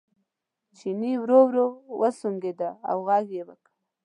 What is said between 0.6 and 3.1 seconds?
چیني ورو ورو وسونګېد او